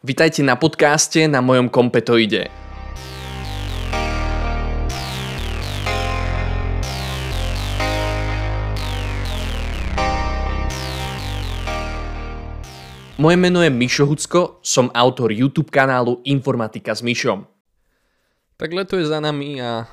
[0.00, 2.48] Vitajte na podcaste na mojom kompetoide.
[13.20, 17.44] Moje meno je Mišo Hucko, som autor YouTube kanálu Informatika s Mišom.
[18.56, 19.84] Tak leto je za nami a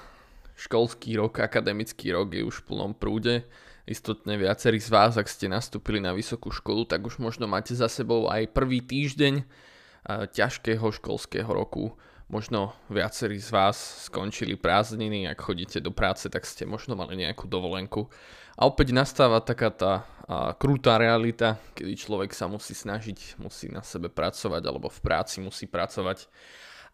[0.55, 3.43] školský rok, akademický rok je už v plnom prúde.
[3.83, 7.91] Istotne viacerí z vás, ak ste nastúpili na vysokú školu, tak už možno máte za
[7.91, 9.67] sebou aj prvý týždeň
[10.07, 11.93] ťažkého školského roku.
[12.27, 17.47] Možno viacerí z vás skončili prázdniny, ak chodíte do práce, tak ste možno mali nejakú
[17.47, 18.11] dovolenku.
[18.59, 19.93] A opäť nastáva taká tá
[20.27, 25.39] a, krutá realita, kedy človek sa musí snažiť, musí na sebe pracovať, alebo v práci
[25.39, 26.27] musí pracovať.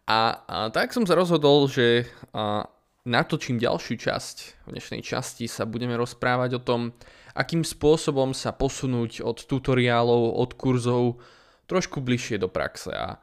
[0.06, 2.70] A, a tak som sa rozhodol, že a,
[3.02, 4.36] natočím ďalšiu časť.
[4.68, 6.94] V dnešnej časti sa budeme rozprávať o tom,
[7.34, 11.18] akým spôsobom sa posunúť od tutoriálov, od kurzov
[11.66, 12.92] trošku bližšie do praxe.
[12.92, 13.20] A,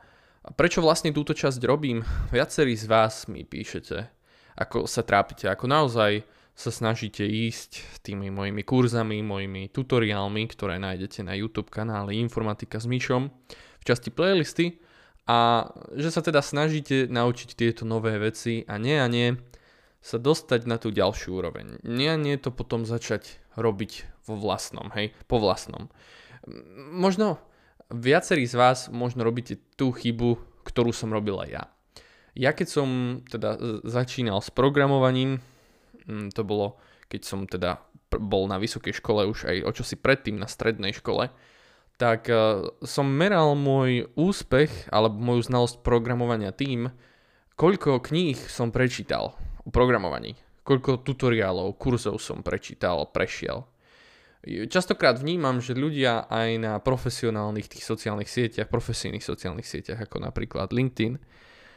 [0.57, 2.01] prečo vlastne túto časť robím?
[2.33, 4.09] Viacerí z vás mi píšete,
[4.57, 11.23] ako sa trápite, ako naozaj sa snažíte ísť tými mojimi kurzami, mojimi tutoriálmi, ktoré nájdete
[11.23, 13.31] na YouTube kanále Informatika s Myšom
[13.81, 14.83] v časti playlisty
[15.25, 19.37] a že sa teda snažíte naučiť tieto nové veci a nie a nie
[20.01, 21.81] sa dostať na tú ďalšiu úroveň.
[21.85, 25.93] Nie a nie to potom začať robiť vo vlastnom, hej, po vlastnom.
[26.89, 27.37] Možno
[27.91, 31.63] Viacerí z vás možno robíte tú chybu, ktorú som robil aj ja.
[32.31, 32.89] Ja keď som
[33.27, 35.43] teda začínal s programovaním,
[36.07, 36.79] mm, to bolo
[37.11, 41.27] keď som teda bol na vysokej škole už aj o čosi predtým na strednej škole,
[41.99, 42.35] tak e,
[42.87, 46.87] som meral môj úspech alebo moju znalosť programovania tým,
[47.59, 53.67] koľko kníh som prečítal o programovaní, koľko tutoriálov, kurzov som prečítal, prešiel.
[54.41, 60.73] Častokrát vnímam, že ľudia aj na profesionálnych tých sociálnych sieťach, profesijných sociálnych sieťach, ako napríklad
[60.73, 61.21] LinkedIn,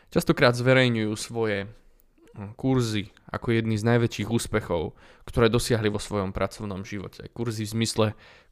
[0.08, 4.96] častokrát zverejňujú svoje hm, kurzy ako jedny z najväčších úspechov,
[5.28, 7.28] ktoré dosiahli vo svojom pracovnom živote.
[7.36, 8.06] Kurzy v zmysle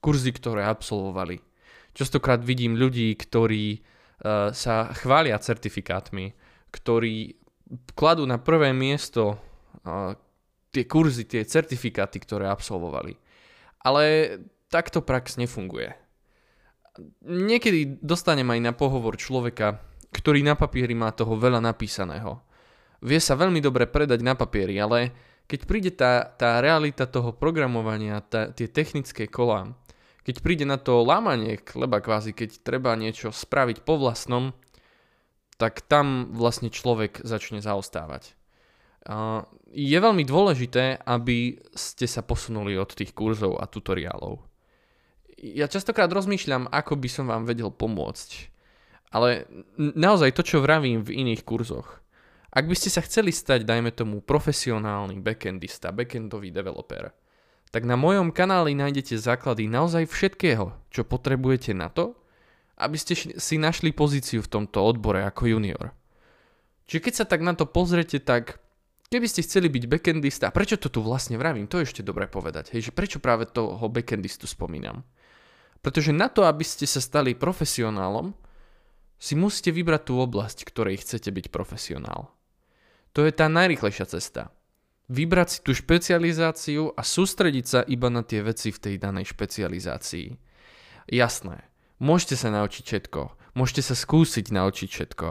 [0.04, 1.40] kurzy, ktoré absolvovali.
[1.96, 6.36] Častokrát vidím ľudí, ktorí uh, sa chvália certifikátmi,
[6.72, 7.36] ktorí
[7.96, 9.36] kladú na prvé miesto
[9.84, 10.16] uh,
[10.72, 13.21] tie kurzy, tie certifikáty, ktoré absolvovali.
[13.82, 14.38] Ale
[14.70, 15.92] takto prax nefunguje.
[17.24, 19.80] Niekedy dostanem aj na pohovor človeka,
[20.12, 22.40] ktorý na papieri má toho veľa napísaného.
[23.02, 25.10] Vie sa veľmi dobre predať na papieri, ale
[25.50, 29.74] keď príde tá, tá realita toho programovania, tá, tie technické kolá,
[30.22, 34.54] keď príde na to lámanie chleba kvázi, keď treba niečo spraviť po vlastnom,
[35.58, 38.38] tak tam vlastne človek začne zaostávať
[39.72, 44.38] je veľmi dôležité, aby ste sa posunuli od tých kurzov a tutoriálov.
[45.42, 48.52] Ja častokrát rozmýšľam, ako by som vám vedel pomôcť.
[49.12, 52.00] Ale naozaj to, čo vravím v iných kurzoch.
[52.52, 57.10] Ak by ste sa chceli stať, dajme tomu, profesionálny backendista, backendový developer,
[57.72, 62.12] tak na mojom kanáli nájdete základy naozaj všetkého, čo potrebujete na to,
[62.76, 65.96] aby ste si našli pozíciu v tomto odbore ako junior.
[66.86, 68.60] Čiže keď sa tak na to pozrete, tak
[69.12, 72.24] Keby ste chceli byť backendista, a prečo to tu vlastne vravím, to je ešte dobre
[72.24, 75.04] povedať, hej, že prečo práve toho backendistu spomínam.
[75.84, 78.32] Pretože na to, aby ste sa stali profesionálom,
[79.20, 82.32] si musíte vybrať tú oblasť, ktorej chcete byť profesionál.
[83.12, 84.48] To je tá najrychlejšia cesta.
[85.12, 90.40] Vybrať si tú špecializáciu a sústrediť sa iba na tie veci v tej danej špecializácii.
[91.12, 91.68] Jasné,
[92.00, 93.20] môžete sa naučiť všetko,
[93.60, 95.28] môžete sa skúsiť naučiť všetko,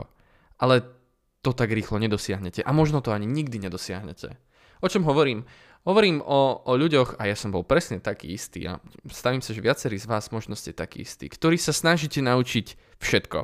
[0.62, 1.01] ale
[1.42, 2.62] to tak rýchlo nedosiahnete.
[2.62, 4.38] A možno to ani nikdy nedosiahnete.
[4.82, 5.46] O čom hovorím?
[5.82, 8.78] Hovorím o, o ľuďoch, a ja som bol presne taký istý, a
[9.10, 13.40] stavím sa, že viacerí z vás možno ste takí istí, ktorí sa snažíte naučiť všetko.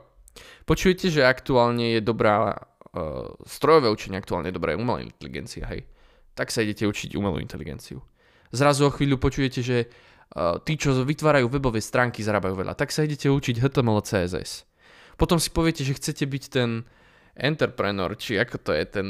[0.69, 5.89] Počujete, že aktuálne je dobrá uh, strojové učenie, aktuálne je dobrá umelá inteligencia, hej.
[6.37, 8.05] Tak sa idete učiť umelú inteligenciu.
[8.53, 12.77] Zrazu o chvíľu počujete, že uh, tí, čo vytvárajú webové stránky, zarábajú veľa.
[12.77, 14.69] Tak sa idete učiť HTML, CSS.
[15.17, 16.85] Potom si poviete, že chcete byť ten
[17.37, 19.07] entrepreneur, či ako to je ten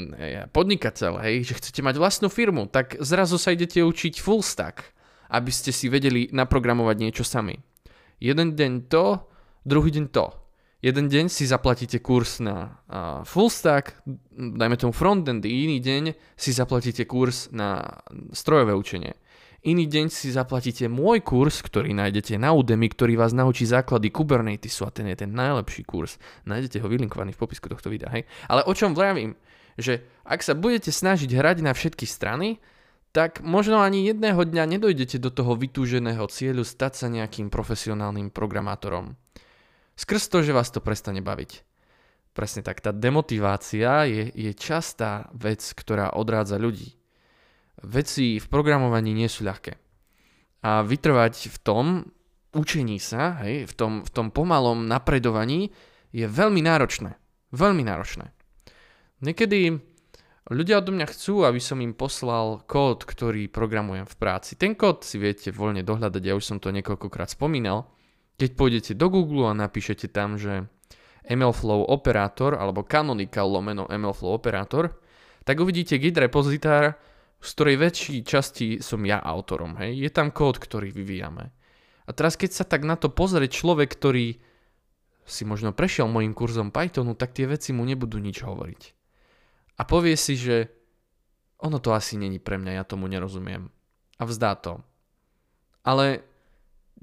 [0.52, 4.84] podnikateľ, hej, že chcete mať vlastnú firmu, tak zrazu sa idete učiť full stack,
[5.32, 7.56] aby ste si vedeli naprogramovať niečo sami.
[8.20, 9.24] Jeden deň to,
[9.64, 10.28] druhý deň to.
[10.78, 13.98] Jeden deň si zaplatíte kurz na uh, full stack,
[14.38, 17.82] dajme tomu frontend, iný deň si zaplatíte kurz na
[18.30, 19.18] strojové učenie.
[19.68, 24.88] Iný deň si zaplatíte môj kurz, ktorý nájdete na Udemy, ktorý vás naučí základy Kubernetesu
[24.88, 26.16] a ten je ten najlepší kurz.
[26.48, 28.24] Nájdete ho vylinkovaný v popisku tohto videa, hej?
[28.48, 29.36] Ale o čom vravím?
[29.76, 32.64] Že ak sa budete snažiť hrať na všetky strany,
[33.12, 39.20] tak možno ani jedného dňa nedojdete do toho vytúženého cieľu stať sa nejakým profesionálnym programátorom.
[40.00, 41.68] Skrz to, že vás to prestane baviť.
[42.32, 46.97] Presne tak, tá demotivácia je, je častá vec, ktorá odrádza ľudí.
[47.86, 49.78] Veci v programovaní nie sú ľahké.
[50.66, 51.86] A vytrvať v tom
[52.58, 55.70] učení sa, hej, v, tom, v tom pomalom napredovaní
[56.10, 57.14] je veľmi náročné.
[57.54, 58.34] Veľmi náročné.
[59.22, 59.78] Niekedy
[60.50, 64.58] ľudia odo mňa chcú, aby som im poslal kód, ktorý programujem v práci.
[64.58, 67.94] Ten kód si viete voľne dohľadať, ja už som to niekoľkokrát spomínal.
[68.38, 70.70] Keď pôjdete do Google a napíšete tam, že
[71.28, 74.96] MLflow operátor alebo canonical lomeno MLflow operátor,
[75.44, 76.96] tak uvidíte git repozitár,
[77.38, 79.78] z ktorej väčšej časti som ja autorom.
[79.78, 80.08] Hej.
[80.08, 81.54] Je tam kód, ktorý vyvíjame.
[82.08, 84.40] A teraz keď sa tak na to pozrie človek, ktorý
[85.28, 88.82] si možno prešiel môjim kurzom Pythonu, tak tie veci mu nebudú nič hovoriť.
[89.78, 90.72] A povie si, že
[91.60, 93.70] ono to asi není pre mňa, ja tomu nerozumiem.
[94.18, 94.82] A vzdá to.
[95.84, 96.24] Ale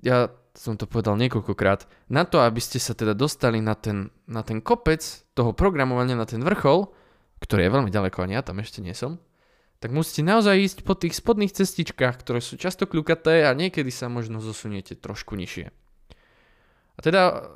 [0.02, 4.46] ja som to povedal niekoľkokrát, na to, aby ste sa teda dostali na ten, na
[4.46, 5.02] ten kopec
[5.34, 6.94] toho programovania, na ten vrchol,
[7.42, 9.18] ktorý je veľmi ďaleko, ani ja tam ešte nie som,
[9.84, 14.08] tak musíte naozaj ísť po tých spodných cestičkách, ktoré sú často kľukaté a niekedy sa
[14.08, 15.68] možno zosuniete trošku nižšie.
[16.96, 17.52] A teda,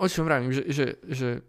[0.00, 1.44] o čom vravím, že, že, že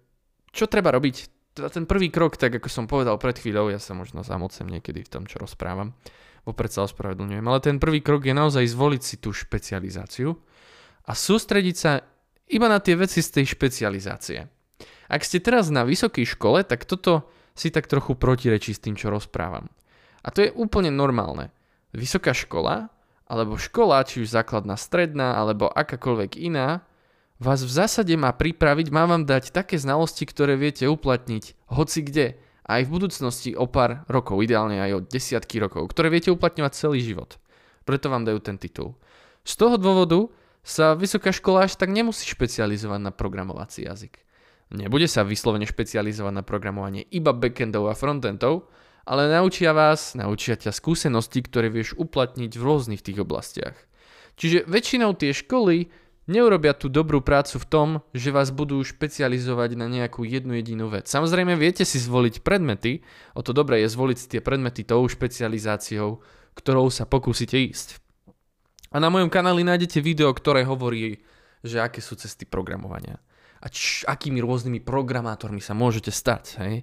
[0.51, 1.31] čo treba robiť?
[1.55, 5.07] Teda ten prvý krok, tak ako som povedal pred chvíľou, ja sa možno zamocem niekedy
[5.07, 5.95] v tom, čo rozprávam,
[6.43, 10.35] vopred sa ospravedlňujem, ale ten prvý krok je naozaj zvoliť si tú špecializáciu,
[11.03, 12.03] a sústrediť sa
[12.51, 14.47] iba na tie veci z tej špecializácie.
[15.07, 19.11] Ak ste teraz na vysokej škole, tak toto si tak trochu protirečí s tým, čo
[19.13, 19.69] rozprávam.
[20.23, 21.51] A to je úplne normálne.
[21.91, 22.89] Vysoká škola,
[23.27, 26.81] alebo škola, či už základná, stredná, alebo akákoľvek iná,
[27.43, 32.39] vás v zásade má pripraviť, má vám dať také znalosti, ktoré viete uplatniť hoci kde,
[32.63, 37.03] aj v budúcnosti o pár rokov, ideálne aj o desiatky rokov, ktoré viete uplatňovať celý
[37.03, 37.35] život.
[37.83, 38.95] Preto vám dajú ten titul.
[39.43, 40.31] Z toho dôvodu
[40.63, 44.23] sa vysoká škola až tak nemusí špecializovať na programovací jazyk.
[44.71, 48.71] Nebude sa vyslovene špecializovať na programovanie iba backendov a frontendov,
[49.03, 53.75] ale naučia vás, naučia ťa skúsenosti, ktoré vieš uplatniť v rôznych tých oblastiach.
[54.39, 55.91] Čiže väčšinou tie školy
[56.25, 61.11] neurobia tú dobrú prácu v tom, že vás budú špecializovať na nejakú jednu jedinú vec.
[61.11, 63.03] Samozrejme viete si zvoliť predmety,
[63.35, 66.23] o to dobré je zvoliť tie predmety tou špecializáciou,
[66.55, 67.99] ktorou sa pokúsite ísť.
[68.93, 71.25] A na mojom kanáli nájdete video, ktoré hovorí,
[71.65, 73.17] že aké sú cesty programovania.
[73.63, 76.43] A č- akými rôznymi programátormi sa môžete stať.
[76.61, 76.73] Hej?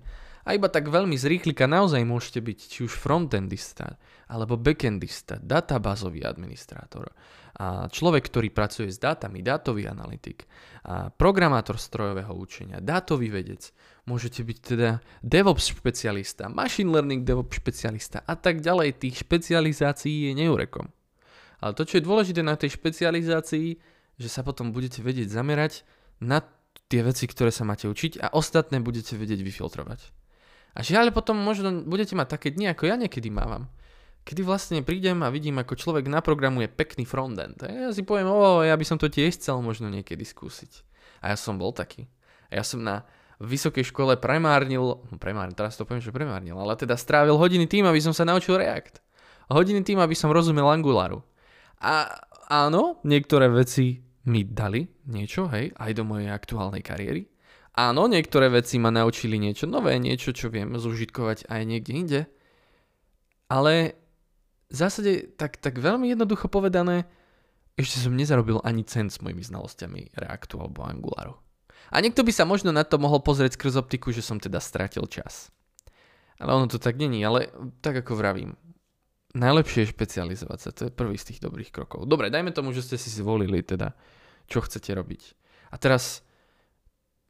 [0.48, 4.00] A iba tak veľmi z rýchlika naozaj môžete byť či už frontendista,
[4.30, 7.12] alebo backendista, databázový administrátor,
[7.60, 10.48] a človek, ktorý pracuje s dátami, dátový analytik,
[10.86, 13.68] a programátor strojového učenia, dátový vedec,
[14.08, 18.96] môžete byť teda DevOps špecialista, machine learning DevOps špecialista a tak ďalej.
[18.96, 20.88] Tých špecializácií je neurekom.
[21.60, 23.76] Ale to, čo je dôležité na tej špecializácii,
[24.16, 25.84] že sa potom budete vedieť zamerať
[26.24, 26.40] na
[26.88, 30.19] tie veci, ktoré sa máte učiť a ostatné budete vedieť vyfiltrovať.
[30.74, 33.66] A žiaľ potom možno budete mať také dni, ako ja niekedy mávam.
[34.22, 37.58] Kedy vlastne prídem a vidím, ako človek naprogramuje pekný frontend.
[37.64, 40.86] A ja si poviem, o, ja by som to tiež chcel možno niekedy skúsiť.
[41.24, 42.06] A ja som bol taký.
[42.52, 43.08] A ja som na
[43.40, 47.88] vysokej škole premárnil, no premárnil, teraz to poviem, že premárnil, ale teda strávil hodiny tým,
[47.88, 49.00] aby som sa naučil React.
[49.48, 51.24] Hodiny tým, aby som rozumel Angularu.
[51.80, 52.20] A
[52.52, 57.29] áno, niektoré veci mi dali niečo, hej, aj do mojej aktuálnej kariéry.
[57.70, 62.20] Áno, niektoré veci ma naučili niečo nové, niečo, čo viem zužitkovať aj niekde inde.
[63.46, 63.94] Ale
[64.70, 67.06] v zásade tak, tak veľmi jednoducho povedané,
[67.78, 71.34] ešte som nezarobil ani cent s mojimi znalosťami Reactu alebo Angularu.
[71.90, 75.06] A niekto by sa možno na to mohol pozrieť skrz optiku, že som teda stratil
[75.10, 75.50] čas.
[76.38, 77.50] Ale ono to tak není, ale
[77.82, 78.54] tak ako vravím,
[79.34, 80.70] najlepšie je špecializovať sa.
[80.74, 82.06] To je prvý z tých dobrých krokov.
[82.06, 83.94] Dobre, dajme tomu, že ste si zvolili teda,
[84.46, 85.22] čo chcete robiť.
[85.70, 86.22] A teraz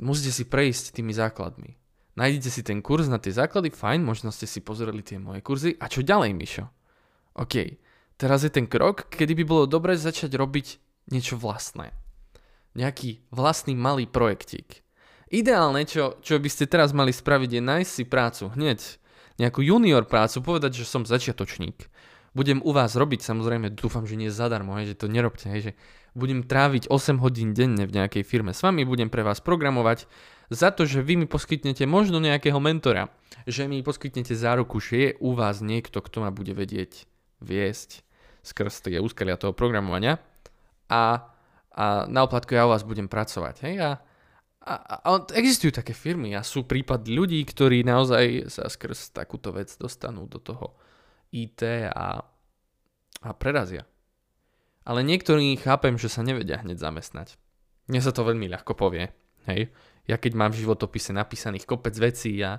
[0.00, 1.76] musíte si prejsť tými základmi.
[2.18, 5.78] Nájdete si ten kurz na tie základy, fajn, možno ste si pozreli tie moje kurzy.
[5.78, 6.66] A čo ďalej, Mišo?
[7.38, 7.78] OK,
[8.18, 10.66] teraz je ten krok, kedy by bolo dobre začať robiť
[11.14, 11.94] niečo vlastné.
[12.74, 14.82] Nejaký vlastný malý projektík.
[15.30, 18.80] Ideálne, čo, čo by ste teraz mali spraviť, je nájsť si prácu hneď
[19.40, 21.88] nejakú junior prácu, povedať, že som začiatočník.
[22.30, 25.72] Budem u vás robiť, samozrejme, dúfam, že nie zadarmo, hej, že to nerobte, hej, že
[26.14, 30.06] budem tráviť 8 hodín denne v nejakej firme s vami, budem pre vás programovať
[30.50, 33.10] za to, že vy mi poskytnete možno nejakého mentora,
[33.50, 37.06] že mi poskytnete záruku, že je u vás niekto, kto ma bude vedieť
[37.42, 38.06] viesť
[38.46, 40.22] skrz tie úskalia toho programovania
[40.86, 41.30] a,
[41.74, 43.56] a na ja u vás budem pracovať.
[43.66, 43.74] Hej?
[43.82, 43.90] A
[44.60, 45.08] a, a
[45.40, 50.36] existujú také firmy a sú prípady ľudí, ktorí naozaj sa skrz takúto vec dostanú do
[50.36, 50.76] toho
[51.30, 52.26] IT a,
[53.22, 53.86] a prerazia.
[54.84, 57.38] Ale niektorí chápem, že sa nevedia hneď zamestnať.
[57.86, 59.10] Mne sa to veľmi ľahko povie.
[59.46, 59.70] Hej.
[60.08, 62.58] Ja keď mám v životopise napísaných kopec vecí a,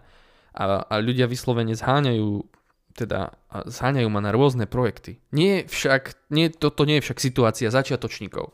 [0.56, 2.48] a, a ľudia vyslovene zháňajú
[2.92, 5.24] teda zháňajú ma na rôzne projekty.
[5.32, 8.52] Nie však, nie, toto nie je však situácia začiatočníkov,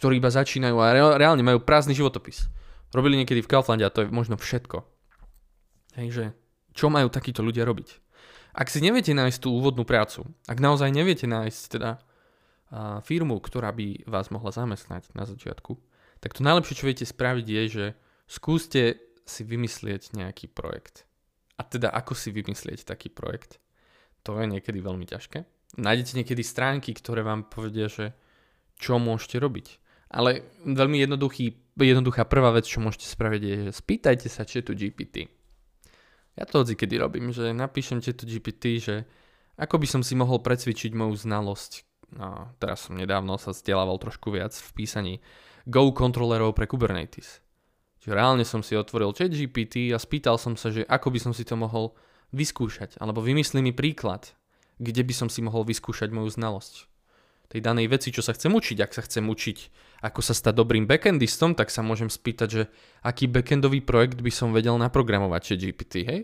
[0.00, 2.48] ktorí iba začínajú a reálne majú prázdny životopis.
[2.96, 4.86] Robili niekedy v Kauflande a to je možno všetko.
[6.00, 6.24] Hej, že
[6.74, 8.03] čo majú takíto ľudia robiť?
[8.54, 11.98] Ak si neviete nájsť tú úvodnú prácu, ak naozaj neviete nájsť teda
[13.02, 15.74] firmu, ktorá by vás mohla zamestnať na začiatku,
[16.22, 17.86] tak to najlepšie, čo viete spraviť je, že
[18.30, 21.04] skúste si vymyslieť nejaký projekt.
[21.58, 23.58] A teda ako si vymyslieť taký projekt?
[24.24, 25.44] To je niekedy veľmi ťažké.
[25.78, 28.14] Nájdete niekedy stránky, ktoré vám povedia, že
[28.78, 29.66] čo môžete robiť.
[30.14, 35.26] Ale veľmi jednoduchý, jednoduchá prvá vec, čo môžete spraviť je, že spýtajte sa tu GPT.
[36.34, 39.06] Ja to hodzi kedy robím, že napíšem tu GPT, že
[39.54, 41.86] ako by som si mohol precvičiť moju znalosť.
[42.14, 45.14] No, teraz som nedávno sa vzdelával trošku viac v písaní
[45.66, 47.42] Go kontrolerov pre Kubernetes.
[48.02, 51.32] Čiže reálne som si otvoril chat GPT a spýtal som sa, že ako by som
[51.32, 51.96] si to mohol
[52.36, 54.36] vyskúšať, alebo vymyslí mi príklad,
[54.76, 56.93] kde by som si mohol vyskúšať moju znalosť.
[57.54, 58.82] Tej danej veci, čo sa chcem učiť.
[58.82, 59.58] Ak sa chcem učiť,
[60.02, 62.62] ako sa stať dobrým backendistom, tak sa môžem spýtať, že
[63.06, 66.20] aký backendový projekt by som vedel naprogramovať, či GPT, hej?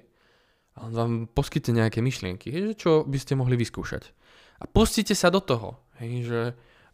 [0.75, 4.11] A on vám poskytne nejaké myšlienky, hej, že čo by ste mohli vyskúšať.
[4.59, 6.41] A pustite sa do toho, hej, že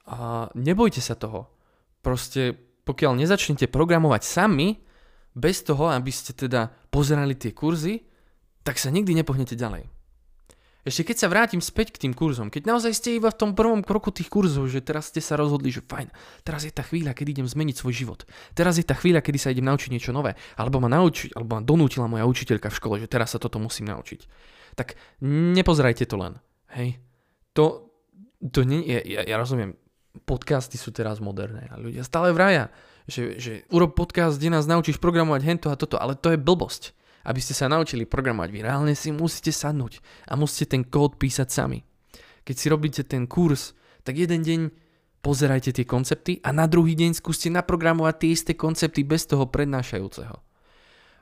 [0.07, 1.49] a nebojte sa toho.
[2.05, 2.55] Proste
[2.87, 4.85] pokiaľ nezačnete programovať sami,
[5.37, 8.05] bez toho, aby ste teda pozerali tie kurzy,
[8.65, 9.96] tak sa nikdy nepohnete ďalej.
[10.87, 13.83] Ešte keď sa vrátim späť k tým kurzom, keď naozaj ste iba v tom prvom
[13.83, 16.15] kroku tých kurzov, že teraz ste sa rozhodli, že fajn,
[16.47, 18.23] teraz je tá chvíľa, kedy idem zmeniť svoj život.
[18.55, 20.39] Teraz je tá chvíľa, kedy sa idem naučiť niečo nové.
[20.55, 23.91] Alebo ma naučiť, alebo ma donútila moja učiteľka v škole, že teraz sa toto musím
[23.91, 24.31] naučiť.
[24.79, 24.95] Tak
[25.59, 26.39] nepozerajte to len.
[26.79, 27.03] Hej.
[27.59, 27.91] To,
[28.39, 29.75] to nie, ja, ja, rozumiem,
[30.23, 32.71] podcasty sú teraz moderné a ľudia stále vraja,
[33.11, 36.95] že, že urob podcast, kde nás naučíš programovať hento a toto, ale to je blbosť
[37.27, 39.99] aby ste sa naučili programovať, vy reálne si musíte sadnúť
[40.31, 41.83] a musíte ten kód písať sami.
[42.47, 43.75] Keď si robíte ten kurz,
[44.07, 44.61] tak jeden deň
[45.19, 50.39] pozerajte tie koncepty a na druhý deň skúste naprogramovať tie isté koncepty bez toho prednášajúceho.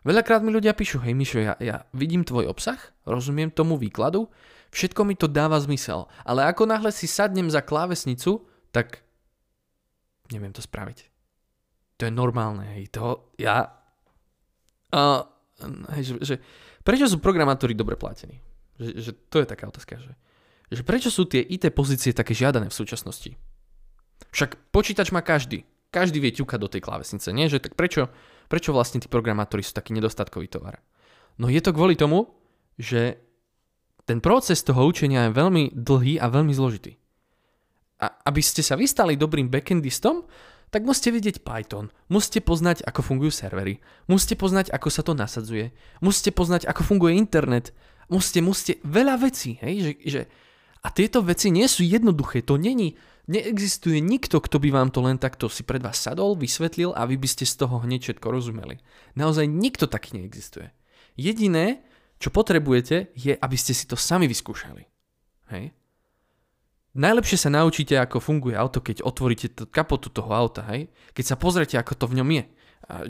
[0.04, 2.76] Veľakrát mi ľudia píšu, hej Mišo, ja, ja vidím tvoj obsah,
[3.08, 4.28] rozumiem tomu výkladu,
[4.68, 9.00] všetko mi to dáva zmysel, ale ako náhle si sadnem za klávesnicu, tak
[10.28, 11.08] neviem to spraviť.
[11.96, 13.72] To je normálne, hej, to ja...
[14.92, 15.24] Uh,
[15.94, 16.34] hej, že, že
[16.82, 18.42] prečo sú programátori dobre platení?
[18.78, 20.12] Že, že to je taká otázka, že,
[20.70, 23.38] že prečo sú tie IT pozície také žiadané v súčasnosti?
[24.34, 25.62] Však počítač má každý.
[25.94, 27.46] Každý vie ťukať do tej klávesnice, nie?
[27.46, 28.10] Že tak prečo,
[28.50, 30.82] prečo vlastne tí programátori sú taký nedostatkový tovar?
[31.38, 32.34] No je to kvôli tomu,
[32.74, 33.22] že
[34.02, 36.98] ten proces toho učenia je veľmi dlhý a veľmi zložitý.
[38.02, 40.26] A aby ste sa vystali dobrým backendistom,
[40.74, 43.78] tak musíte vidieť Python, musíte poznať, ako fungujú servery,
[44.10, 45.70] musíte poznať, ako sa to nasadzuje,
[46.02, 47.70] musíte poznať, ako funguje internet,
[48.10, 50.20] musíte, musíte veľa vecí, hej, že, že
[50.82, 52.98] a tieto veci nie sú jednoduché, to není,
[53.30, 57.16] neexistuje nikto, kto by vám to len takto si pred vás sadol, vysvetlil a vy
[57.16, 58.82] by ste z toho hneď všetko rozumeli.
[59.16, 60.74] Naozaj nikto taký neexistuje.
[61.14, 61.86] Jediné,
[62.18, 64.84] čo potrebujete, je, aby ste si to sami vyskúšali.
[65.54, 65.72] Hej?
[66.94, 70.86] Najlepšie sa naučíte, ako funguje auto, keď otvoríte t- kapotu toho auta, hej?
[71.10, 72.44] Keď sa pozrete, ako to v ňom je,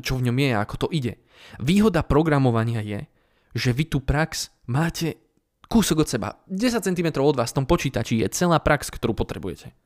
[0.01, 1.21] čo v ňom je a ako to ide.
[1.61, 3.05] Výhoda programovania je,
[3.53, 5.21] že vy tú prax máte
[5.69, 6.29] kúsok od seba.
[6.49, 9.77] 10 cm od vás v tom počítači je celá prax, ktorú potrebujete.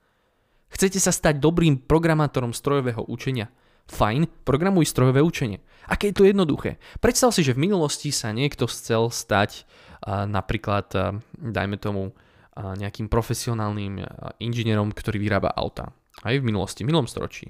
[0.69, 3.51] Chcete sa stať dobrým programátorom strojového učenia?
[3.89, 5.65] Fajn, programuj strojové učenie.
[5.89, 6.77] Aké je to jednoduché?
[7.01, 9.65] Predstav si, že v minulosti sa niekto chcel stať
[10.07, 10.93] napríklad,
[11.41, 12.13] dajme tomu,
[12.59, 14.03] nejakým profesionálnym
[14.43, 15.95] inžinierom, ktorý vyrába auta.
[16.27, 17.47] Aj v minulosti, v minulom storočí.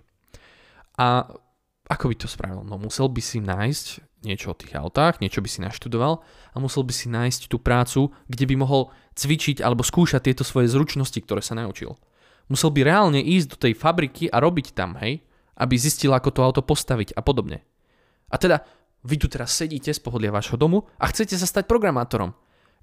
[1.01, 1.25] A
[1.89, 2.61] ako by to spravil?
[2.69, 3.87] No musel by si nájsť
[4.29, 6.21] niečo o tých autách, niečo by si naštudoval
[6.53, 10.69] a musel by si nájsť tú prácu, kde by mohol cvičiť alebo skúšať tieto svoje
[10.69, 11.97] zručnosti, ktoré sa naučil.
[12.53, 15.25] Musel by reálne ísť do tej fabriky a robiť tam, hej,
[15.57, 17.65] aby zistil, ako to auto postaviť a podobne.
[18.29, 18.61] A teda,
[19.07, 22.35] vy tu teraz sedíte z pohodlia vášho domu a chcete sa stať programátorom.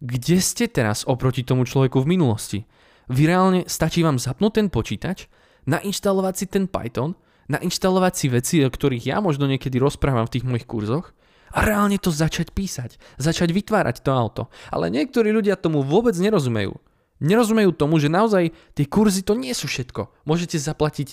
[0.03, 2.59] Kde ste teraz oproti tomu človeku v minulosti?
[3.07, 5.29] Vy reálne stačí vám zapnúť ten počítač,
[5.69, 7.15] nainštalovať si ten Python,
[7.47, 11.13] nainštalovať si veci, o ktorých ja možno niekedy rozprávam v tých mojich kurzoch
[11.53, 14.43] a reálne to začať písať, začať vytvárať to auto.
[14.73, 16.73] Ale niektorí ľudia tomu vôbec nerozumejú.
[17.23, 20.27] Nerozumejú tomu, že naozaj tie kurzy to nie sú všetko.
[20.27, 21.07] Môžete zaplatiť,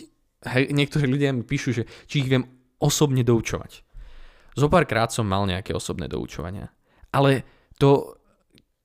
[0.51, 2.49] hej, niektorí ľudia mi píšu, že či ich viem
[2.83, 3.87] osobne doučovať.
[4.59, 6.75] Zopárkrát som mal nejaké osobné doučovania.
[7.15, 7.47] Ale
[7.79, 8.19] to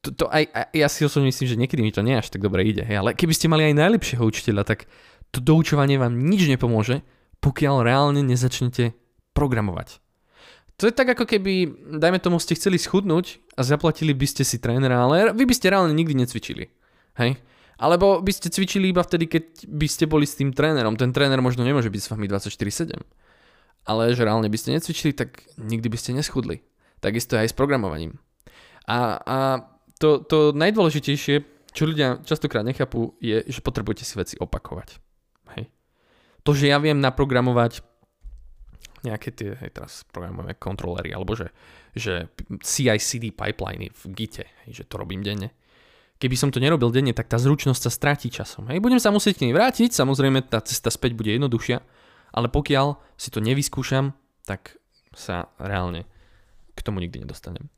[0.02, 2.44] to, to aj, aj, ja si osobne myslím, že niekedy mi to nie až tak
[2.44, 4.86] dobre ide, hej, ale keby ste mali aj najlepšieho učiteľa, tak
[5.34, 7.04] to doučovanie vám nič nepomôže,
[7.44, 8.96] pokiaľ reálne nezačnete
[9.36, 10.02] programovať.
[10.78, 14.62] To je tak ako keby, dajme tomu, ste chceli schudnúť a zaplatili by ste si
[14.62, 16.70] trénera, ale vy by ste reálne nikdy necvičili.
[17.18, 17.42] Hej?
[17.82, 20.94] Alebo by ste cvičili iba vtedy, keď by ste boli s tým trénerom.
[20.94, 22.94] Ten tréner možno nemôže byť s vami 24-7.
[23.90, 26.62] Ale že reálne by ste necvičili, tak nikdy by ste neschudli.
[27.02, 28.22] Takisto aj s programovaním.
[28.86, 29.38] A, a
[29.98, 31.36] to, to najdôležitejšie,
[31.74, 34.98] čo ľudia častokrát nechápu, je, že potrebujete si veci opakovať.
[35.58, 35.70] Hej.
[36.42, 37.86] To, že ja viem naprogramovať
[39.06, 41.54] nejaké tie, hej, teraz programujeme kontrolery, alebo že,
[41.94, 45.54] že CI-CD pipeliny v Gite, hej, že to robím denne.
[46.18, 48.66] Keby som to nerobil denne, tak tá zručnosť sa stráti časom.
[48.74, 48.82] Hej.
[48.82, 51.78] Budem sa musieť k nej vrátiť, samozrejme tá cesta späť bude jednoduchšia,
[52.34, 54.18] ale pokiaľ si to nevyskúšam,
[54.50, 54.82] tak
[55.14, 56.10] sa reálne
[56.74, 57.70] k tomu nikdy nedostanem.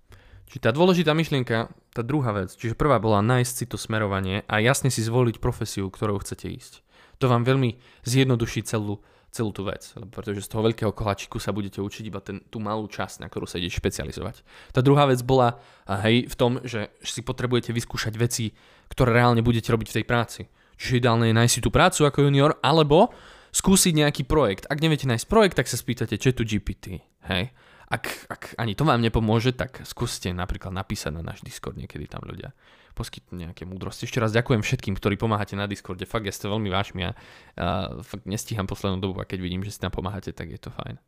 [0.49, 4.57] Čiže tá dôležitá myšlienka, tá druhá vec, čiže prvá bola nájsť si to smerovanie a
[4.57, 6.73] jasne si zvoliť profesiu, ktorou chcete ísť.
[7.21, 11.85] To vám veľmi zjednoduší celú, celú tú vec, pretože z toho veľkého koláčiku sa budete
[11.85, 14.41] učiť iba ten, tú malú časť, na ktorú sa idete špecializovať.
[14.73, 15.61] Tá druhá vec bola
[16.01, 18.49] hej, v tom, že si potrebujete vyskúšať veci,
[18.89, 20.41] ktoré reálne budete robiť v tej práci.
[20.81, 23.13] Čiže ideálne je nájsť si tú prácu ako junior, alebo
[23.53, 24.65] skúsiť nejaký projekt.
[24.65, 27.05] Ak neviete nájsť projekt, tak sa spýtate chatu GPT.
[27.29, 27.53] Hej.
[27.89, 32.21] Ak, ak ani to vám nepomôže, tak skúste napríklad napísať na náš Discord, niekedy tam
[32.21, 32.53] ľudia
[32.93, 34.05] poskytnú nejaké múdrosti.
[34.05, 37.11] Ešte raz ďakujem všetkým, ktorí pomáhate na Discorde, fakt ja ste veľmi vážmi a,
[37.57, 40.69] a fakt nestíham poslednú dobu a keď vidím, že si tam pomáhate, tak je to
[40.69, 41.01] fajn.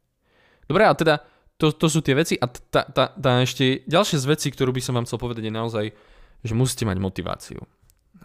[0.65, 1.21] Dobre, a teda
[1.61, 4.81] to, to sú tie veci a tá, tá, tá ešte ďalšia z vecí, ktorú by
[4.81, 5.85] som vám chcel povedať je naozaj,
[6.41, 7.61] že musíte mať motiváciu.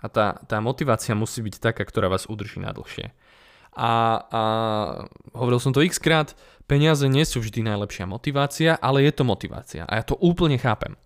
[0.00, 3.12] A tá, tá motivácia musí byť taká, ktorá vás udrží na dlhšie.
[3.76, 4.42] A, a
[5.36, 6.32] hovoril som to x krát,
[6.66, 9.86] Peniaze nie sú vždy najlepšia motivácia, ale je to motivácia.
[9.86, 10.98] A ja to úplne chápem.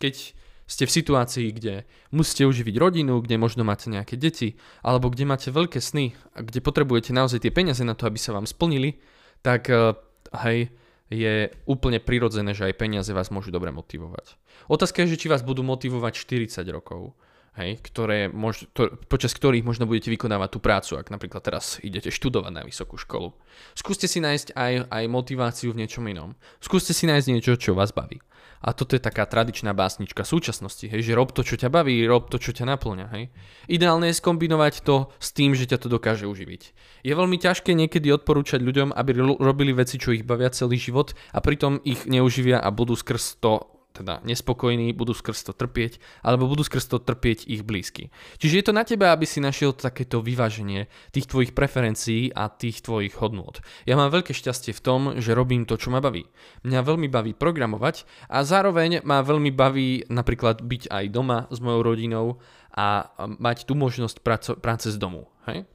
[0.00, 0.32] Keď
[0.70, 1.74] ste v situácii, kde
[2.14, 4.56] musíte uživiť rodinu, kde možno máte nejaké deti,
[4.86, 8.32] alebo kde máte veľké sny a kde potrebujete naozaj tie peniaze na to, aby sa
[8.32, 9.02] vám splnili,
[9.42, 9.98] tak eh,
[10.46, 10.70] hej,
[11.10, 14.38] je úplne prirodzené, že aj peniaze vás môžu dobre motivovať.
[14.70, 17.18] Otázka je, že či vás budú motivovať 40 rokov
[17.60, 22.08] hej, ktoré mož, to, počas ktorých možno budete vykonávať tú prácu, ak napríklad teraz idete
[22.08, 23.36] študovať na vysokú školu.
[23.76, 26.34] Skúste si nájsť aj, aj motiváciu v niečom inom.
[26.58, 28.18] Skúste si nájsť niečo, čo vás baví.
[28.60, 32.28] A toto je taká tradičná básnička súčasnosti, hej, že rob to, čo ťa baví, rob
[32.28, 33.06] to, čo ťa naplňa.
[33.16, 33.32] Hej.
[33.72, 36.62] Ideálne je skombinovať to s tým, že ťa to dokáže uživiť.
[37.00, 41.40] Je veľmi ťažké niekedy odporúčať ľuďom, aby robili veci, čo ich bavia celý život a
[41.40, 46.62] pritom ich neuživia a budú skrz to teda nespokojní, budú skrz to trpieť, alebo budú
[46.62, 48.14] skrz to trpieť ich blízky.
[48.38, 52.86] Čiže je to na teba, aby si našiel takéto vyváženie tých tvojich preferencií a tých
[52.86, 53.58] tvojich hodnôt.
[53.84, 56.24] Ja mám veľké šťastie v tom, že robím to, čo ma baví.
[56.62, 61.82] Mňa veľmi baví programovať a zároveň ma veľmi baví napríklad byť aj doma s mojou
[61.82, 62.26] rodinou
[62.70, 65.26] a mať tú možnosť práce, práce z domu.
[65.50, 65.66] Hej?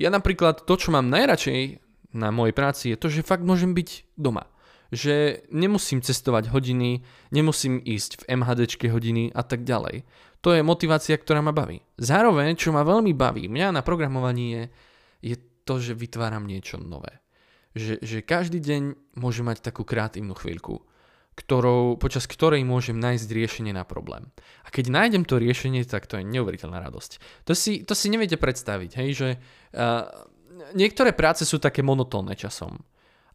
[0.00, 1.84] Ja napríklad to, čo mám najradšej
[2.16, 4.50] na mojej práci je to, že fakt môžem byť doma
[4.90, 10.02] že nemusím cestovať hodiny, nemusím ísť v MHDčke hodiny a tak ďalej.
[10.42, 11.84] To je motivácia, ktorá ma baví.
[12.00, 14.64] Zároveň, čo ma veľmi baví, mňa na programovaní je,
[15.22, 15.36] je
[15.68, 17.22] to, že vytváram niečo nové.
[17.78, 20.82] Že, že každý deň môžem mať takú kreatívnu chvíľku,
[21.38, 24.26] ktorou, počas ktorej môžem nájsť riešenie na problém.
[24.66, 27.46] A keď nájdem to riešenie, tak to je neuveriteľná radosť.
[27.46, 30.10] To si, to si neviete predstaviť, hej, že uh,
[30.74, 32.82] niektoré práce sú také monotónne časom.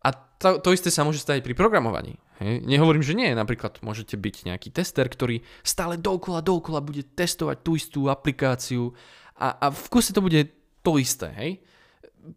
[0.06, 2.22] A to, to isté sa môže stať pri programovaní.
[2.38, 2.62] Hej.
[2.68, 3.34] Nehovorím, že nie.
[3.34, 8.94] Napríklad môžete byť nejaký tester, ktorý stále dokola, dokola bude testovať tú istú aplikáciu
[9.40, 10.54] a, a v kuse to bude
[10.86, 11.34] to isté.
[11.34, 11.52] Hej.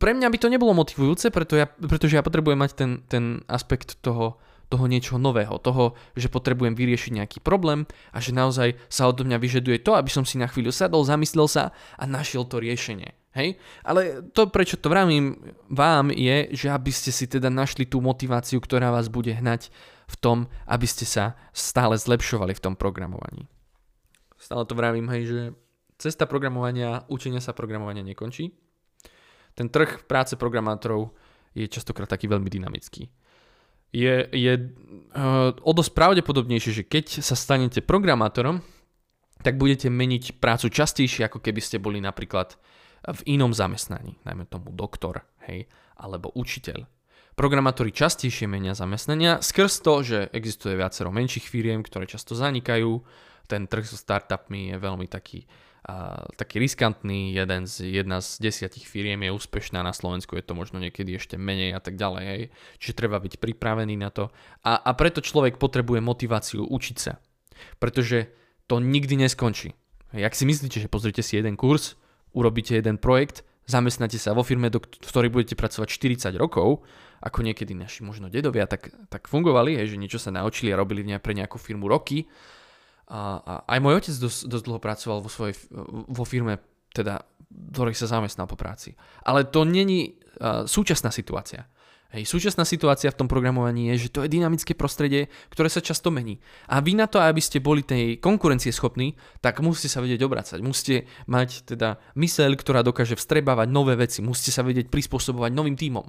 [0.00, 4.00] Pre mňa by to nebolo motivujúce, preto ja, pretože ja potrebujem mať ten, ten aspekt
[4.00, 9.24] toho, toho niečoho nového, toho, že potrebujem vyriešiť nejaký problém a že naozaj sa odo
[9.24, 13.16] mňa vyžaduje to, aby som si na chvíľu sadol, zamyslel sa a našiel to riešenie.
[13.38, 13.54] Hej?
[13.86, 15.38] Ale to, prečo to vravím
[15.70, 19.70] vám, je, že aby ste si teda našli tú motiváciu, ktorá vás bude hnať
[20.10, 23.46] v tom, aby ste sa stále zlepšovali v tom programovaní.
[24.34, 25.40] Stále to vravím, hej, že
[25.98, 28.50] cesta programovania, učenia sa programovania nekončí.
[29.54, 31.10] Ten trh práce programátorov
[31.54, 33.10] je častokrát taký veľmi dynamický.
[33.90, 38.60] Je, je uh, o dosť pravdepodobnejšie, že keď sa stanete programátorom,
[39.42, 42.58] tak budete meniť prácu častejšie, ako keby ste boli napríklad
[43.06, 46.86] v inom zamestnaní, najmä tomu doktor, hej, alebo učiteľ.
[47.38, 52.98] Programátori častejšie menia zamestnania skrz to, že existuje viacero menších firiem, ktoré často zanikajú.
[53.46, 55.46] Ten trh so startupmi je veľmi taký,
[55.86, 57.30] uh, taký riskantný.
[57.38, 61.38] Jeden z, jedna z desiatich firiem je úspešná na Slovensku, je to možno niekedy ešte
[61.38, 62.24] menej a tak ďalej.
[62.26, 62.42] Hej.
[62.82, 64.34] Čiže treba byť pripravený na to.
[64.66, 67.22] A, a preto človek potrebuje motiváciu učiť sa.
[67.78, 68.34] Pretože
[68.66, 69.78] to nikdy neskončí.
[70.10, 71.94] Jak si myslíte, že pozrite si jeden kurz,
[72.32, 76.82] urobíte jeden projekt, zamestnáte sa vo firme, do, v ktorej budete pracovať 40 rokov,
[77.20, 81.04] ako niekedy naši možno dedovia tak, tak fungovali, hej, že niečo sa naučili a robili
[81.20, 82.24] pre nejakú firmu roky.
[83.08, 85.56] A, a aj môj otec dosť, dosť dlho pracoval vo, svojej,
[86.08, 86.60] vo firme,
[86.92, 87.20] teda,
[87.72, 88.96] ktorej sa zamestnal po práci.
[89.24, 91.68] Ale to není uh, súčasná situácia.
[92.08, 96.08] Hej, súčasná situácia v tom programovaní je, že to je dynamické prostredie, ktoré sa často
[96.08, 96.40] mení.
[96.72, 99.12] A vy na to, aby ste boli tej konkurencie schopní,
[99.44, 100.58] tak musíte sa vedieť obracať.
[100.64, 104.24] Musíte mať teda myseľ, ktorá dokáže vstrebávať nové veci.
[104.24, 106.08] Musíte sa vedieť prispôsobovať novým tímom.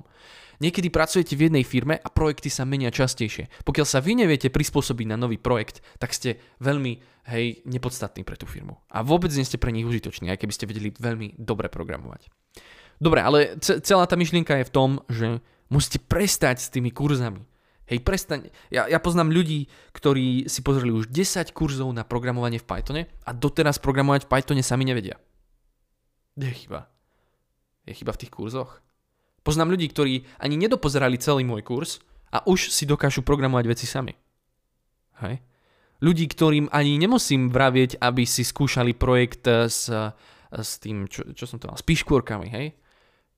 [0.63, 3.67] Niekedy pracujete v jednej firme a projekty sa menia častejšie.
[3.67, 8.47] Pokiaľ sa vy neviete prispôsobiť na nový projekt, tak ste veľmi hej, nepodstatní pre tú
[8.47, 8.79] firmu.
[8.87, 12.31] A vôbec nie ste pre nich užitoční, aj keby ste vedeli veľmi dobre programovať.
[12.99, 17.45] Dobre, ale celá tá myšlienka je v tom, že Musíte prestať s tými kurzami.
[17.89, 18.53] Hej, prestaň.
[18.69, 19.65] Ja, ja poznám ľudí,
[19.97, 24.61] ktorí si pozreli už 10 kurzov na programovanie v Pythone a doteraz programovať v Pythone
[24.61, 25.17] sami nevedia.
[26.37, 26.85] Kde je chyba?
[27.89, 28.85] Je chyba v tých kurzoch?
[29.41, 31.97] Poznám ľudí, ktorí ani nedopozerali celý môj kurz
[32.29, 34.13] a už si dokážu programovať veci sami.
[35.25, 35.41] Hej?
[35.99, 39.89] Ľudí, ktorým ani nemusím vravieť, aby si skúšali projekt s,
[40.53, 42.78] s tým, čo, čo som to mal, s píškôrkami, hej?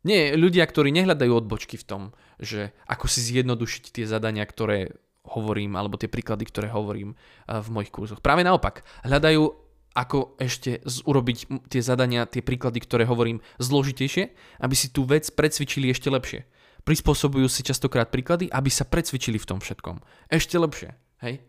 [0.01, 2.01] Nie, ľudia, ktorí nehľadajú odbočky v tom,
[2.41, 4.97] že ako si zjednodušiť tie zadania, ktoré
[5.29, 8.23] hovorím, alebo tie príklady, ktoré hovorím eh, v mojich kurzoch.
[8.25, 14.23] Práve naopak, hľadajú ako ešte urobiť tie zadania, tie príklady, ktoré hovorím, zložitejšie,
[14.63, 16.47] aby si tú vec predsvičili ešte lepšie.
[16.87, 19.99] Prispôsobujú si častokrát príklady, aby sa predsvičili v tom všetkom.
[20.31, 20.95] Ešte lepšie.
[21.21, 21.43] Hej?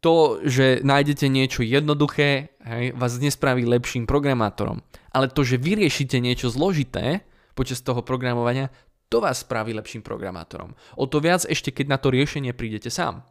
[0.00, 4.80] To, že nájdete niečo jednoduché, hej, vás nespraví lepším programátorom.
[5.12, 7.26] Ale to, že vyriešite niečo zložité,
[7.58, 8.70] počas toho programovania,
[9.10, 10.78] to vás spraví lepším programátorom.
[10.94, 13.26] O to viac ešte, keď na to riešenie prídete sám.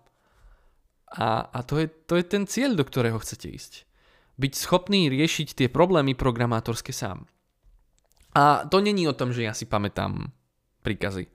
[1.08, 3.74] A, a to, je, to je ten cieľ, do ktorého chcete ísť.
[4.36, 7.32] Byť schopný riešiť tie problémy programátorské sám.
[8.36, 10.30] A to není o tom, že ja si pamätám
[10.84, 11.32] príkazy.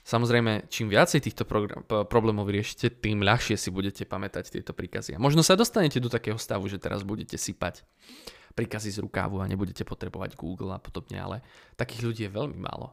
[0.00, 1.44] Samozrejme, čím viacej týchto
[2.08, 5.16] problémov riešite, tým ľahšie si budete pamätať tieto príkazy.
[5.16, 7.84] A možno sa dostanete do takého stavu, že teraz budete sypať
[8.60, 11.36] príkazy z rukávu a nebudete potrebovať Google a podobne, ale
[11.80, 12.92] takých ľudí je veľmi málo.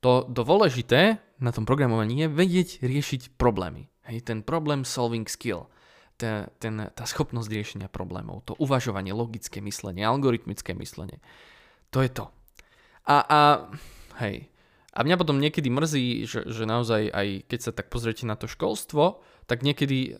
[0.00, 3.92] To dôležité na tom programovaní je vedieť riešiť problémy.
[4.08, 5.68] Hej, ten problem solving skill,
[6.16, 11.20] ten, ten, tá schopnosť riešenia problémov, to uvažovanie, logické myslenie, algoritmické myslenie.
[11.92, 12.32] To je to.
[13.06, 13.38] A, a
[14.24, 14.48] hej,
[14.92, 18.50] a mňa potom niekedy mrzí, že, že naozaj aj keď sa tak pozriete na to
[18.50, 20.16] školstvo, tak niekedy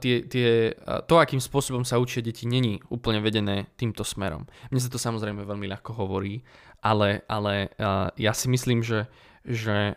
[0.00, 0.48] tie, tie,
[1.08, 4.46] to, akým spôsobom sa učia deti, není úplne vedené týmto smerom.
[4.70, 6.44] Mne sa to samozrejme veľmi ľahko hovorí,
[6.84, 7.72] ale, ale
[8.14, 9.10] ja si myslím, že,
[9.42, 9.96] že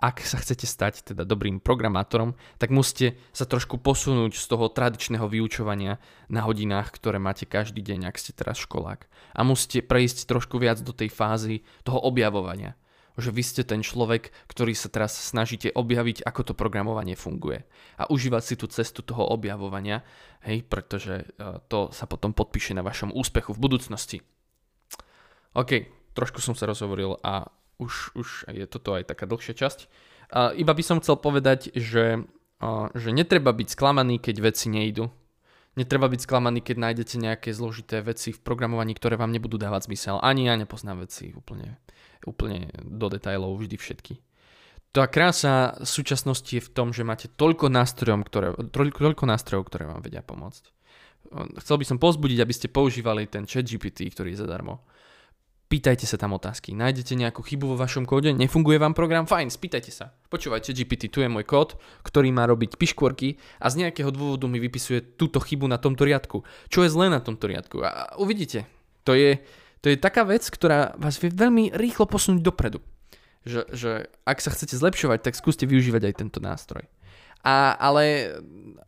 [0.00, 5.28] ak sa chcete stať teda dobrým programátorom, tak musíte sa trošku posunúť z toho tradičného
[5.28, 6.00] vyučovania
[6.32, 9.04] na hodinách, ktoré máte každý deň, ak ste teraz školák.
[9.36, 12.79] A musíte prejsť trošku viac do tej fázy toho objavovania
[13.20, 17.62] že vy ste ten človek, ktorý sa teraz snažíte objaviť, ako to programovanie funguje.
[18.00, 20.02] A užívať si tú cestu toho objavovania,
[20.44, 21.24] hej, pretože e,
[21.68, 24.18] to sa potom podpíše na vašom úspechu v budúcnosti.
[25.52, 27.48] OK, trošku som sa rozhovoril a
[27.80, 29.78] už, už je toto aj taká dlhšia časť.
[30.30, 32.22] A iba by som chcel povedať, že,
[32.94, 35.10] že netreba byť sklamaný, keď veci nejdu.
[35.78, 40.18] Netreba byť sklamaný, keď nájdete nejaké zložité veci v programovaní, ktoré vám nebudú dávať zmysel.
[40.18, 41.78] Ani ja nepoznám veci úplne
[42.26, 44.14] úplne do detajlov vždy všetky.
[44.90, 50.02] Tá krása súčasnosti je v tom, že máte toľko nástrojov, ktoré, toľko nástrojov, ktoré vám
[50.02, 50.64] vedia pomôcť.
[51.62, 54.82] Chcel by som pozbudiť, aby ste používali ten chat GPT, ktorý je zadarmo.
[55.70, 56.74] Pýtajte sa tam otázky.
[56.74, 58.34] Nájdete nejakú chybu vo vašom kóde?
[58.34, 59.30] Nefunguje vám program?
[59.30, 60.10] Fajn, spýtajte sa.
[60.26, 64.58] Počúvajte GPT, tu je môj kód, ktorý má robiť piškvorky a z nejakého dôvodu mi
[64.58, 66.42] vypisuje túto chybu na tomto riadku.
[66.66, 67.86] Čo je zlé na tomto riadku?
[67.86, 68.66] A uvidíte.
[69.06, 69.38] To je,
[69.78, 72.82] to je taká vec, ktorá vás vie veľmi rýchlo posunúť dopredu.
[73.46, 73.90] Že, že
[74.26, 76.82] ak sa chcete zlepšovať, tak skúste využívať aj tento nástroj.
[77.46, 78.34] A, ale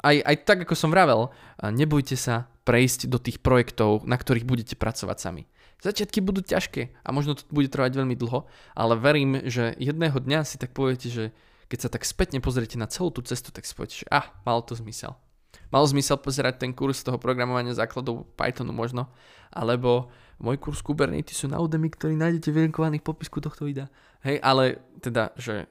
[0.03, 1.31] aj, aj tak, ako som vravel,
[1.62, 5.47] nebojte sa prejsť do tých projektov, na ktorých budete pracovať sami.
[5.83, 8.47] Začiatky budú ťažké a možno to bude trvať veľmi dlho,
[8.79, 11.25] ale verím, že jedného dňa si tak poviete, že
[11.66, 14.62] keď sa tak spätne pozriete na celú tú cestu, tak si poviete, že ah, malo
[14.62, 15.18] to zmysel.
[15.75, 19.11] Malo zmysel pozerať ten kurz toho programovania základov Pythonu možno,
[19.51, 23.90] alebo môj kurz Kubernetes sú na Udemy, ktorý nájdete v linkovaných popisku tohto videa.
[24.23, 25.66] Hej, ale teda, že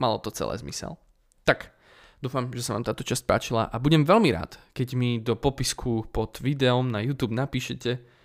[0.00, 0.96] malo to celé zmysel.
[1.44, 1.74] Tak,
[2.22, 6.08] dúfam, že sa vám táto časť páčila a budem veľmi rád, keď mi do popisku
[6.08, 8.19] pod videom na YouTube napíšete,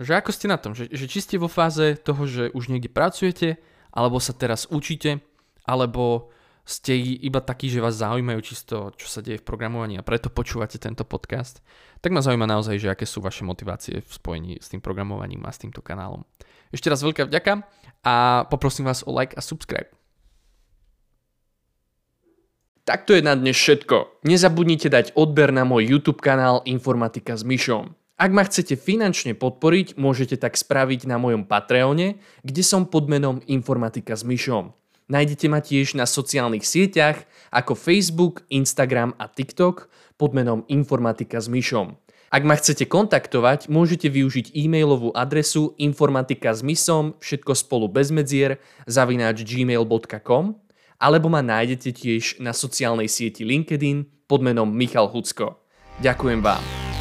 [0.00, 2.90] že ako ste na tom, že, že či ste vo fáze toho, že už niekde
[2.90, 3.62] pracujete,
[3.94, 5.22] alebo sa teraz učíte,
[5.64, 10.32] alebo ste iba takí, že vás zaujímajú čisto, čo sa deje v programovaní a preto
[10.32, 11.60] počúvate tento podcast,
[12.00, 15.52] tak ma zaujíma naozaj, že aké sú vaše motivácie v spojení s tým programovaním a
[15.52, 16.24] s týmto kanálom.
[16.72, 17.68] Ešte raz veľká vďaka
[18.04, 18.14] a
[18.48, 19.92] poprosím vás o like a subscribe.
[22.84, 24.24] Tak to je na dnes všetko.
[24.28, 27.96] Nezabudnite dať odber na môj YouTube kanál Informatika s Myšom.
[28.14, 33.42] Ak ma chcete finančne podporiť, môžete tak spraviť na mojom Patreone, kde som pod menom
[33.50, 34.70] Informatika s Myšom.
[35.10, 41.50] Nájdete ma tiež na sociálnych sieťach ako Facebook, Instagram a TikTok pod menom Informatika s
[41.50, 41.98] Myšom.
[42.30, 48.62] Ak ma chcete kontaktovať, môžete využiť e-mailovú adresu informatika s mysom, všetko spolu bez medzier,
[48.86, 50.58] zavináč gmail.com
[51.02, 55.58] alebo ma nájdete tiež na sociálnej sieti LinkedIn pod menom Michal Hucko.
[55.98, 56.93] Ďakujem vám.